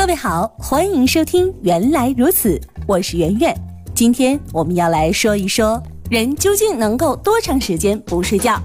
[0.00, 3.54] 各位好，欢迎收听《原来如此》，我是圆圆。
[3.94, 5.80] 今天我们要来说一说，
[6.10, 8.58] 人究竟能够多长时间不睡觉？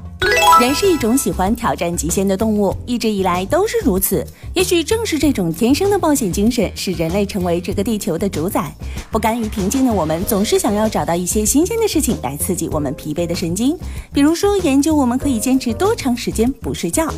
[0.57, 4.25] 人是一种喜欢挑战极限的动物，一直以来都是如此。
[4.53, 8.73] 也许正是这种天生的冒险精神，使人类成为这个地球的主宰。
[9.11, 13.77] 不甘于平静的我们，总是想要找到一些新鲜的事情来刺激我们疲惫的神经。
[14.13, 17.13] 比如说，研究我们可以坚持多长时间不睡觉。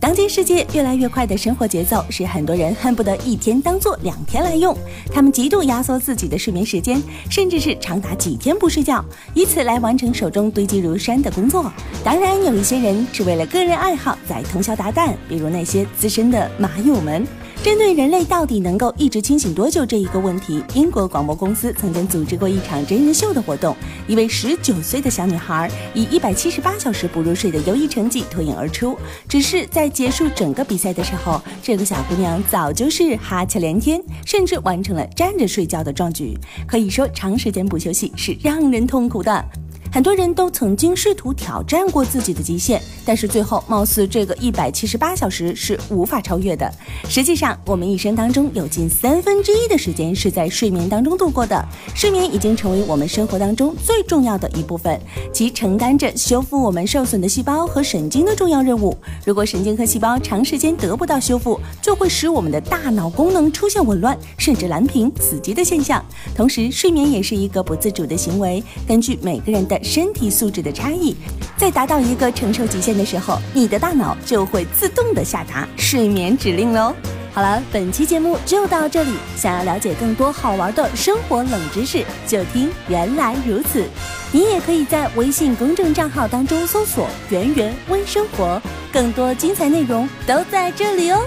[0.00, 4.76] 当今世界越来越快的生活节奏，使很多人恨不得一天当做两天来用。
[5.12, 11.70] 他们极度压缩自己的睡眠时间，甚至是长达几天不睡觉，以此来完成手中堆积如山的工作。
[12.02, 17.26] 当然，有一些人是为了个人爱好在通宵达旦，比如那些资深的马友们。
[17.62, 23.76] 针对人类到底能够一直清醒多久这一个问题，英国广播公司曾经组织过一场真人秀的活动。
[24.08, 28.96] 一位十九岁的小女孩以一百七十八小时不入睡的优异成绩脱颖而出。
[29.28, 36.34] 只是在结束整个比赛的时候，这个小姑娘早就是哈欠连天，甚至完成了站着睡觉的壮举。
[36.66, 39.44] 可以说，长时间不休息是让人痛苦的。
[39.92, 46.72] 很多人都曾经试图挑战过自己的极限，但是最后貌似这个一百七十八小时是无法超越的。
[47.08, 51.68] 实际上，我们一生当中有近三分之一的时间是在睡眠当中度过的。
[51.92, 54.98] 睡眠已经成为我们生活当中最重要的一部分，
[55.32, 58.96] 其承担着修复我们受损的细胞和神经的重要任务。
[59.24, 66.04] 如果神经和细胞长时间得不到修复，就会使我们的大脑功能出现紊乱，甚至蓝屏、死机的现象。
[66.32, 69.79] 同时，睡眠也是一个不自主的行为，根据每个人的。
[69.82, 71.16] 身体素质的差异，
[71.56, 76.94] 在达到一个承受极限的时候，你的大脑就会自动的下达睡眠指令喽。
[77.32, 79.12] 好了，本期节目就到这里。
[79.36, 83.84] 想要了解更多好玩的生活冷知识，就听原来如此。
[84.32, 88.60] 你也可以在微信公众账号当中搜索“圆圆微生活”，
[88.92, 91.20] 更多精彩内容都在这里哦。